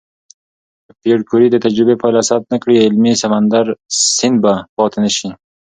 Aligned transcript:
که 0.85 0.91
پېیر 1.01 1.19
کوري 1.29 1.47
د 1.51 1.55
تجربې 1.65 1.95
پایله 2.01 2.21
ثبت 2.29 2.47
نه 2.53 2.57
کړي، 2.63 2.75
علمي 2.85 3.13
سند 3.21 4.35
به 4.43 4.53
پاتې 4.75 4.97
نشي. 5.03 5.29